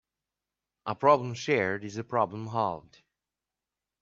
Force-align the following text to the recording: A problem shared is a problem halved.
A 0.87 0.95
problem 0.95 1.35
shared 1.35 1.83
is 1.85 1.95
a 1.97 2.03
problem 2.03 2.47
halved. 2.47 3.03